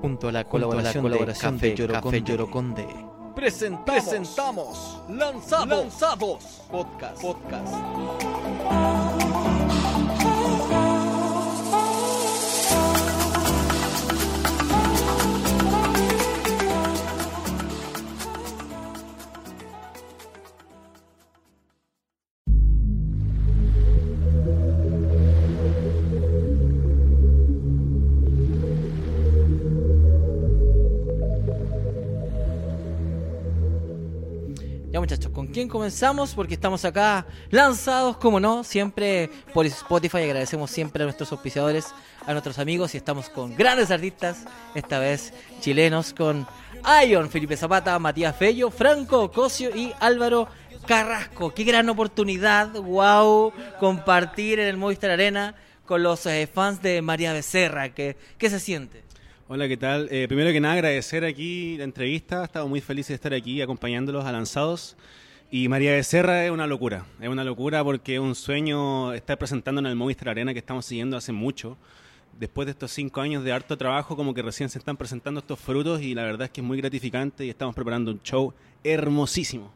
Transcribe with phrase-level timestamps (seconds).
[0.00, 2.86] Junto a la colaboración, colaboración de, de Café Café Lloroconde.
[3.34, 7.20] Presentamos, Presentamos Lanzados, Lanzados Podcast.
[7.20, 9.15] Podcast.
[35.32, 36.34] ¿Con quién comenzamos?
[36.34, 40.18] Porque estamos acá lanzados, como no, siempre por Spotify.
[40.18, 41.86] Agradecemos siempre a nuestros auspiciadores,
[42.26, 44.44] a nuestros amigos y estamos con grandes artistas,
[44.74, 46.46] esta vez chilenos, con
[47.06, 50.48] Ion, Felipe Zapata, Matías Fello, Franco Cosio y Álvaro
[50.86, 51.52] Carrasco.
[51.54, 55.54] Qué gran oportunidad, wow, compartir en el Movistar Arena
[55.86, 57.88] con los eh, fans de María Becerra.
[57.90, 59.02] ¿Qué, qué se siente?
[59.48, 60.08] Hola, ¿qué tal?
[60.10, 62.42] Eh, primero que nada, agradecer aquí la entrevista.
[62.42, 64.96] Estamos muy felices de estar aquí acompañándolos a Lanzados.
[65.52, 67.06] Y María Becerra es una locura.
[67.20, 70.84] Es una locura porque es un sueño estar presentando en el Movistar Arena que estamos
[70.84, 71.78] siguiendo hace mucho.
[72.36, 75.60] Después de estos cinco años de harto trabajo, como que recién se están presentando estos
[75.60, 79.72] frutos y la verdad es que es muy gratificante y estamos preparando un show hermosísimo.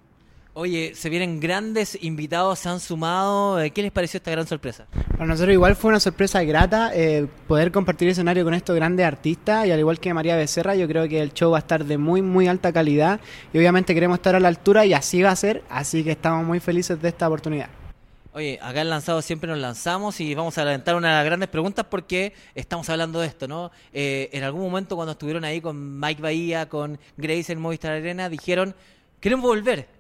[0.52, 3.60] Oye, se vienen grandes invitados, se han sumado.
[3.60, 4.86] Eh, ¿Qué les pareció esta gran sorpresa?
[5.12, 9.66] Para nosotros igual fue una sorpresa grata eh, poder compartir escenario con estos grandes artistas
[9.66, 11.98] y al igual que María Becerra yo creo que el show va a estar de
[11.98, 13.20] muy muy alta calidad
[13.52, 16.44] y obviamente queremos estar a la altura y así va a ser, así que estamos
[16.44, 17.68] muy felices de esta oportunidad.
[18.32, 21.48] Oye, acá en Lanzado siempre nos lanzamos y vamos a adelantar una de las grandes
[21.48, 23.70] preguntas porque estamos hablando de esto, ¿no?
[23.92, 28.28] Eh, en algún momento cuando estuvieron ahí con Mike Bahía, con Grace en Movistar Arena,
[28.28, 28.74] dijeron,
[29.20, 29.99] queremos volver.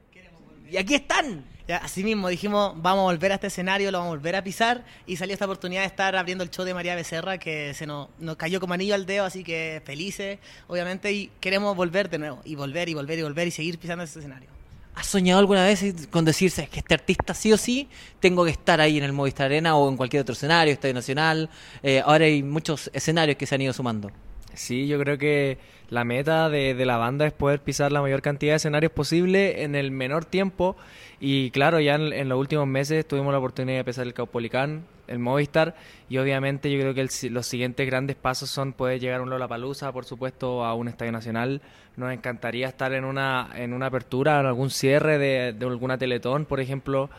[0.70, 1.44] Y aquí están.
[1.82, 4.84] Así mismo dijimos, vamos a volver a este escenario, lo vamos a volver a pisar
[5.06, 8.08] y salió esta oportunidad de estar abriendo el show de María Becerra que se nos,
[8.18, 12.40] nos cayó como anillo al dedo, así que felices, obviamente, y queremos volver de nuevo,
[12.44, 14.48] y volver, y volver, y volver, y seguir pisando ese escenario.
[14.96, 18.80] ¿Has soñado alguna vez con decirse que este artista sí o sí tengo que estar
[18.80, 21.48] ahí en el Movistar Arena o en cualquier otro escenario, Estadio Nacional?
[21.84, 24.10] Eh, ahora hay muchos escenarios que se han ido sumando.
[24.54, 25.58] Sí, yo creo que
[25.90, 29.74] la meta de, la banda es poder pisar la mayor cantidad de escenarios posible en
[29.74, 30.76] el menor tiempo.
[31.20, 35.18] Y claro, ya en, los últimos meses tuvimos la oportunidad de pisar el Caupolicán, el
[35.18, 35.74] Movistar.
[36.08, 39.30] Y obviamente yo creo que el los siguientes grandes pasos son poder llegar a un
[39.30, 41.60] Lollapalooza, por supuesto, a un estadio nacional.
[41.96, 46.44] Nos encantaría estar en una, en una apertura, en algún cierre de, de alguna Teletón,
[46.46, 47.10] por ejemplo.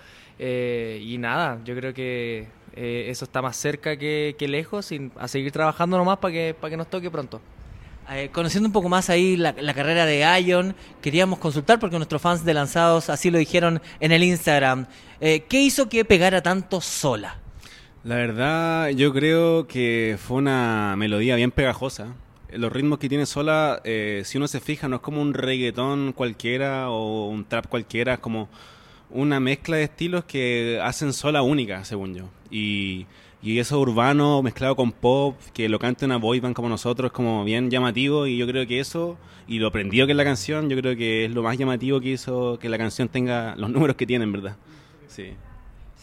[0.43, 5.11] Eh, y nada, yo creo que eh, eso está más cerca que, que lejos y
[5.17, 7.41] a seguir trabajando nomás para que, para que nos toque pronto.
[8.09, 12.21] Eh, conociendo un poco más ahí la, la carrera de Ion, queríamos consultar porque nuestros
[12.21, 14.87] fans de Lanzados así lo dijeron en el Instagram.
[15.21, 17.37] Eh, ¿Qué hizo que pegara tanto sola?
[18.03, 22.15] La verdad, yo creo que fue una melodía bien pegajosa.
[22.51, 26.11] Los ritmos que tiene sola, eh, si uno se fija, no es como un reggaetón
[26.11, 28.49] cualquiera o un trap cualquiera, es como
[29.09, 32.25] una mezcla de estilos que hacen sola única, según yo.
[32.51, 33.07] Y,
[33.41, 37.43] y eso urbano mezclado con pop, que lo cante una boy band como nosotros, como
[37.43, 38.27] bien llamativo.
[38.27, 39.17] Y yo creo que eso,
[39.47, 42.09] y lo prendido que es la canción, yo creo que es lo más llamativo que
[42.09, 44.55] hizo que la canción tenga los números que tiene, en verdad.
[45.07, 45.33] Sí.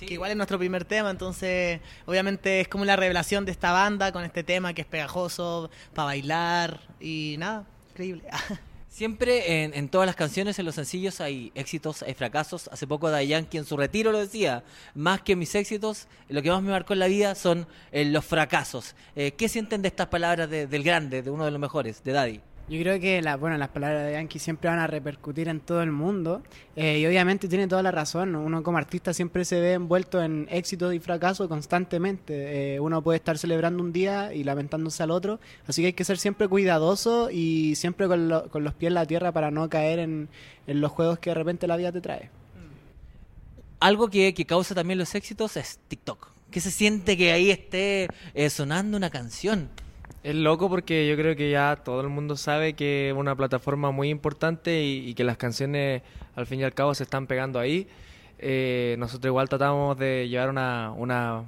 [0.00, 4.12] Que igual es nuestro primer tema, entonces obviamente es como la revelación de esta banda
[4.12, 8.22] con este tema que es pegajoso, para bailar y nada, increíble.
[8.98, 12.68] Siempre en, en todas las canciones, en los sencillos, hay éxitos, hay fracasos.
[12.72, 14.64] Hace poco Daddy Yankee en su retiro lo decía.
[14.96, 18.24] Más que mis éxitos, lo que más me marcó en la vida son eh, los
[18.24, 18.96] fracasos.
[19.14, 22.10] Eh, ¿Qué sienten de estas palabras de- del grande, de uno de los mejores, de
[22.10, 22.40] Daddy?
[22.70, 25.82] Yo creo que la, bueno, las palabras de Yankee siempre van a repercutir en todo
[25.82, 26.42] el mundo
[26.76, 28.32] eh, y obviamente tiene toda la razón.
[28.32, 28.42] ¿no?
[28.42, 32.74] Uno como artista siempre se ve envuelto en éxito y fracaso constantemente.
[32.74, 36.04] Eh, uno puede estar celebrando un día y lamentándose al otro, así que hay que
[36.04, 39.70] ser siempre cuidadoso y siempre con, lo- con los pies en la tierra para no
[39.70, 40.28] caer en,
[40.66, 42.28] en los juegos que de repente la vida te trae.
[43.80, 46.28] Algo que, que causa también los éxitos es TikTok.
[46.50, 49.70] ¿Qué se siente que ahí esté eh, sonando una canción?
[50.22, 53.92] Es loco porque yo creo que ya todo el mundo sabe que es una plataforma
[53.92, 56.02] muy importante y, y que las canciones
[56.34, 57.88] al fin y al cabo se están pegando ahí.
[58.38, 61.44] Eh, nosotros igual tratamos de llevar una, una,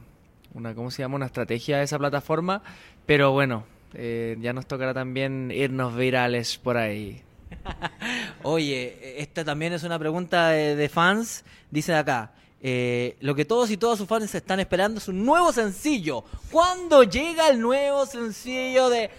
[0.55, 1.17] una, ¿cómo se llama?
[1.17, 2.63] Una estrategia a esa plataforma,
[3.07, 3.65] pero bueno,
[3.95, 7.23] eh, ya nos tocará también irnos virales por ahí.
[8.43, 11.45] Oye, esta también es una pregunta de, de fans.
[11.71, 15.25] Dice de acá, eh, lo que todos y todas sus fans están esperando es un
[15.25, 16.25] nuevo sencillo.
[16.51, 19.11] ¿Cuándo llega el nuevo sencillo de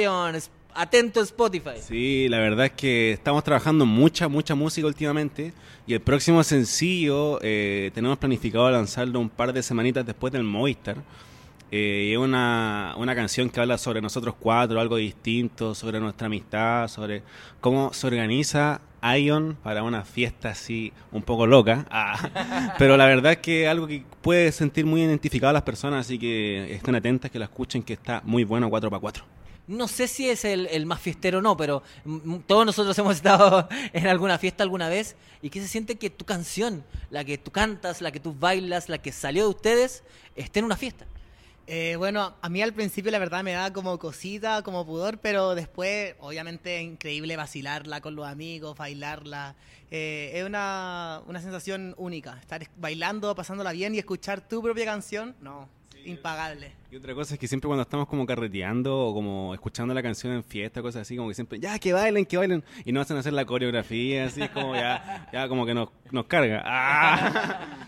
[0.00, 0.36] Ion?
[0.74, 1.80] Atento Spotify.
[1.80, 5.54] Sí, la verdad es que estamos trabajando mucha, mucha música últimamente
[5.86, 10.96] y el próximo sencillo eh, tenemos planificado lanzarlo un par de semanitas después del Movistar.
[11.70, 16.26] Eh, y es una, una canción que habla sobre nosotros cuatro, algo distinto, sobre nuestra
[16.26, 17.22] amistad, sobre
[17.60, 21.86] cómo se organiza Ion para una fiesta así un poco loca.
[21.90, 26.06] Ah, pero la verdad es que algo que puede sentir muy identificado a las personas,
[26.06, 29.22] así que estén atentas, que la escuchen, que está muy bueno 4x4.
[29.68, 33.16] No sé si es el, el más fiestero o no, pero mm, todos nosotros hemos
[33.16, 35.16] estado en alguna fiesta alguna vez.
[35.42, 38.88] ¿Y qué se siente que tu canción, la que tú cantas, la que tú bailas,
[38.88, 40.04] la que salió de ustedes,
[40.36, 41.06] esté en una fiesta?
[41.68, 45.56] Eh, bueno, a mí al principio la verdad me da como cosita, como pudor, pero
[45.56, 49.56] después obviamente es increíble vacilarla con los amigos, bailarla.
[49.90, 55.34] Eh, es una, una sensación única, estar bailando, pasándola bien y escuchar tu propia canción,
[55.40, 55.68] no,
[56.04, 56.72] impagable.
[56.92, 60.34] Y otra cosa es que siempre cuando estamos como carreteando o como escuchando la canción
[60.34, 63.16] en fiesta, cosas así, como que siempre, ya, que bailen, que bailen, y no hacen
[63.16, 66.62] hacer la coreografía, así como ya, ya como que nos, nos carga.
[66.64, 67.86] ¡Ah!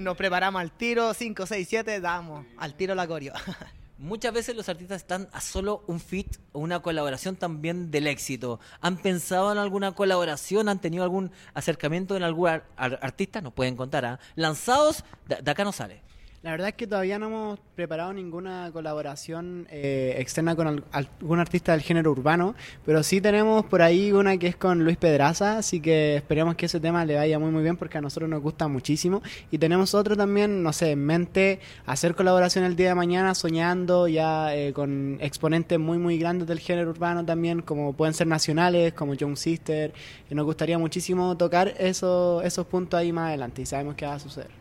[0.00, 3.34] Nos preparamos al tiro, 5, 6, 7, damos al tiro la coreo.
[3.98, 8.58] Muchas veces los artistas están a solo un fit o una colaboración también del éxito.
[8.80, 10.70] ¿Han pensado en alguna colaboración?
[10.70, 13.42] ¿Han tenido algún acercamiento en algún ar- ar- artista?
[13.42, 14.06] Nos pueden contar.
[14.06, 14.18] ¿ah?
[14.36, 16.00] Lanzados, de, de acá no sale.
[16.42, 21.38] La verdad es que todavía no hemos preparado ninguna colaboración eh, externa con al- algún
[21.38, 22.54] artista del género urbano,
[22.86, 26.64] pero sí tenemos por ahí una que es con Luis Pedraza, así que esperemos que
[26.64, 29.20] ese tema le vaya muy muy bien porque a nosotros nos gusta muchísimo.
[29.50, 34.08] Y tenemos otro también, no sé, en mente, hacer colaboración el día de mañana, soñando
[34.08, 38.94] ya eh, con exponentes muy muy grandes del género urbano también, como pueden ser nacionales,
[38.94, 39.92] como Young Sister,
[40.30, 44.14] y nos gustaría muchísimo tocar eso, esos puntos ahí más adelante y sabemos que va
[44.14, 44.59] a suceder.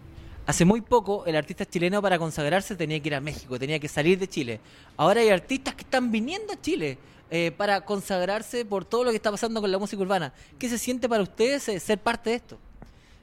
[0.50, 3.88] Hace muy poco el artista chileno para consagrarse tenía que ir a México, tenía que
[3.88, 4.60] salir de Chile.
[4.98, 6.98] Ahora hay artistas que están viniendo a Chile
[7.30, 10.34] eh, para consagrarse por todo lo que está pasando con la música urbana.
[10.57, 12.57] ¿Qué se siente para ustedes eh, ser parte de esto?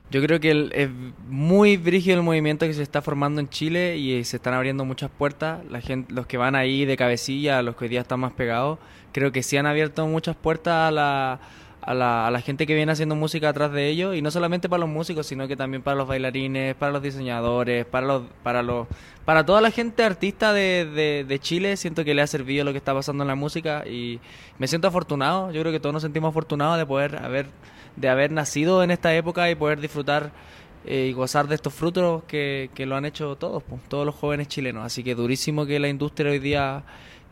[0.09, 0.89] Yo creo que es
[1.27, 4.85] muy brígido el movimiento que se está formando en Chile y eh, se están abriendo
[4.85, 5.65] muchas puertas.
[5.69, 8.79] La gente, los que van ahí de cabecilla, los que hoy día están más pegados,
[9.11, 11.41] creo que sí han abierto muchas puertas a la,
[11.87, 14.69] a la, a la gente que viene haciendo música atrás de ellos y no solamente
[14.69, 18.65] para los músicos, sino que también para los bailarines, para los diseñadores, para los, para
[18.65, 18.89] los,
[19.25, 21.77] para toda la gente artista de, de, Chile.
[21.77, 24.19] Siento que le ha servido lo que está pasando en la música y
[24.59, 25.53] me siento afortunado.
[25.53, 27.47] Yo creo que todos nos sentimos afortunados de poder haber
[27.95, 30.33] de haber nacido en esta época y poder disfrutar
[30.85, 34.15] eh, y gozar de estos frutos que, que lo han hecho todos, pues, todos los
[34.17, 34.85] jóvenes chilenos.
[34.85, 36.83] Así que durísimo que la industria hoy día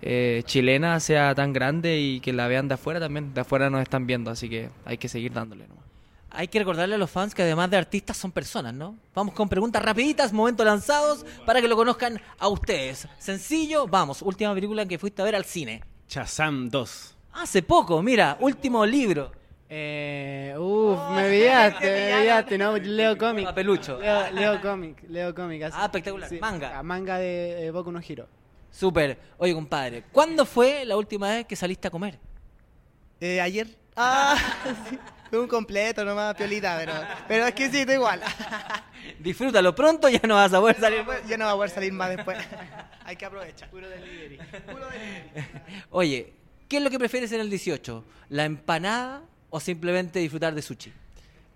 [0.06, 3.32] eh, chilena sea tan grande y que la vean de afuera también.
[3.32, 5.82] De afuera nos están viendo, así que hay que seguir dándole nomás.
[6.30, 8.96] Hay que recordarle a los fans que además de artistas son personas, ¿no?
[9.14, 13.08] Vamos con preguntas rapiditas, momentos lanzados, para que lo conozcan a ustedes.
[13.18, 15.82] Sencillo, vamos, última película que fuiste a ver al cine.
[16.06, 17.16] Chazam 2.
[17.34, 19.32] Hace poco, mira, último libro.
[19.70, 23.46] Eh, uf, me pillaste, me pillaste, no, leo cómic.
[23.46, 23.98] Papelucho.
[24.00, 25.62] Leo, leo cómic, leo cómic.
[25.62, 25.76] así.
[25.80, 26.30] Ah, espectacular.
[26.40, 26.78] Manga.
[26.78, 28.28] ah, Manga de eh, Boku no Hero.
[28.74, 29.16] Súper.
[29.38, 32.18] Oye, compadre, ¿cuándo fue la última vez que saliste a comer?
[33.20, 33.68] Eh, Ayer.
[33.94, 34.36] Ah,
[34.90, 34.98] sí.
[35.30, 36.92] Fue un completo nomás, piolita, pero,
[37.28, 38.20] pero es que sí, está igual.
[39.20, 41.04] Disfrútalo pronto, ya no vas a poder salir.
[41.28, 42.36] Ya no va a poder salir más después.
[43.04, 43.70] Hay que aprovechar.
[43.70, 44.38] Puro delivery.
[44.66, 45.52] Puro delivery.
[45.90, 46.32] Oye,
[46.68, 48.04] ¿qué es lo que prefieres en el 18?
[48.30, 50.92] ¿La empanada o simplemente disfrutar de sushi?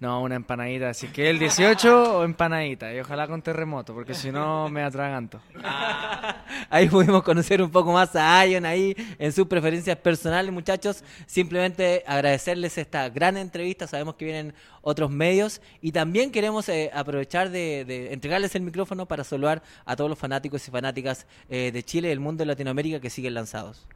[0.00, 0.90] No, una empanadita.
[0.90, 2.94] Así que el 18 o empanadita.
[2.94, 5.40] Y ojalá con terremoto, porque si no me atraganto.
[6.70, 11.02] Ahí pudimos conocer un poco más a Ion ahí en sus preferencias personales, muchachos.
[11.26, 13.86] Simplemente agradecerles esta gran entrevista.
[13.86, 19.06] Sabemos que vienen otros medios y también queremos eh, aprovechar de, de entregarles el micrófono
[19.06, 22.46] para saludar a todos los fanáticos y fanáticas eh, de Chile y del mundo de
[22.46, 23.86] Latinoamérica que siguen lanzados.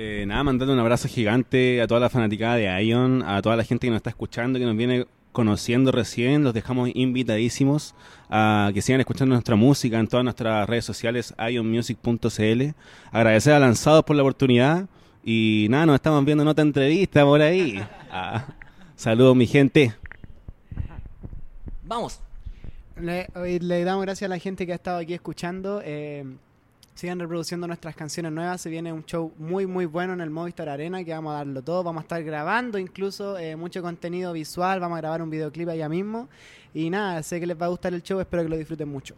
[0.00, 3.64] Eh, nada, mandarle un abrazo gigante a toda la fanaticada de Ion, a toda la
[3.64, 6.44] gente que nos está escuchando, que nos viene conociendo recién.
[6.44, 7.94] Los dejamos invitadísimos
[8.30, 12.62] a que sigan escuchando nuestra música en todas nuestras redes sociales, ionmusic.cl.
[13.12, 14.86] Agradecer a Lanzados por la oportunidad.
[15.24, 17.80] Y nada, nos estamos viendo en otra entrevista por ahí.
[18.10, 18.46] Ah,
[18.96, 19.92] saludos, mi gente.
[21.84, 22.20] Vamos.
[22.96, 25.82] Le, hoy le damos gracias a la gente que ha estado aquí escuchando.
[25.84, 26.24] eh,
[26.98, 28.60] sigan reproduciendo nuestras canciones nuevas.
[28.60, 31.62] Se viene un show muy, muy bueno en el Movistar Arena que vamos a darlo
[31.62, 31.84] todo.
[31.84, 34.80] Vamos a estar grabando incluso eh, mucho contenido visual.
[34.80, 36.28] Vamos a grabar un videoclip allá mismo.
[36.74, 38.18] Y nada, sé que les va a gustar el show.
[38.18, 39.14] Espero que lo disfruten mucho.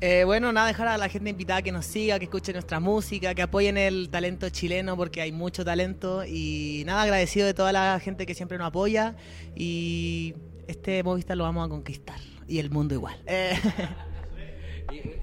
[0.00, 3.36] Eh, bueno, nada, dejar a la gente invitada que nos siga, que escuche nuestra música,
[3.36, 8.00] que apoyen el talento chileno porque hay mucho talento y nada, agradecido de toda la
[8.00, 9.14] gente que siempre nos apoya
[9.54, 10.34] y
[10.66, 13.14] este Movistar lo vamos a conquistar y el mundo igual.
[13.26, 13.56] Eh,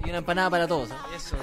[0.04, 0.90] Y una empanada para todos.
[0.90, 0.94] ¿eh?
[1.16, 1.36] Eso,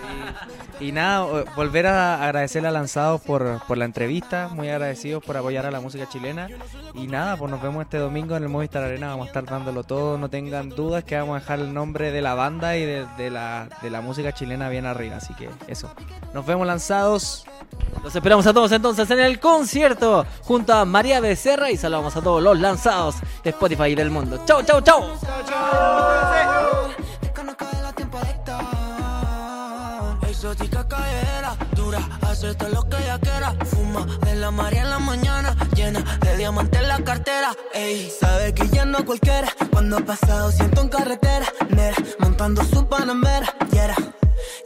[0.79, 5.37] y, y nada, volver a agradecerle a Lanzados por, por la entrevista, muy agradecidos por
[5.37, 6.47] apoyar a la música chilena.
[6.93, 9.83] Y nada, pues nos vemos este domingo en el Movistar Arena, vamos a estar dándolo
[9.83, 13.05] todo, no tengan dudas que vamos a dejar el nombre de la banda y de,
[13.17, 15.91] de la, de la música chilena bien arriba, así que eso.
[16.33, 17.45] Nos vemos Lanzados.
[18.03, 22.21] Los esperamos a todos entonces en el concierto junto a María Becerra y saludamos a
[22.21, 24.39] todos los lanzados de Spotify y del mundo.
[24.45, 25.03] Chau, chau, chau.
[25.19, 25.27] Te
[30.37, 31.97] Exótica callejera, dura,
[32.59, 33.55] todo lo que ella quiera.
[33.65, 37.55] Fuma de la María en la mañana, llena de diamantes en la cartera.
[37.73, 39.47] Ey, sabe que ya no cualquiera.
[39.71, 43.51] Cuando ha pasado siento en carretera, nera, montando su panamera.
[43.71, 43.95] Yera,